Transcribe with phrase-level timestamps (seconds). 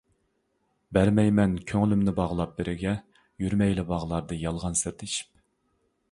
[0.97, 2.93] بەرمەيمەن كۆڭلۈمنى باغلاپ بىرىگە،
[3.45, 5.29] يۈرمەيلى باغلاردا يالغان سىردىشىپ.